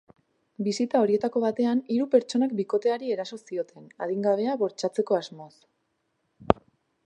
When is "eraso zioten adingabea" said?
3.17-4.57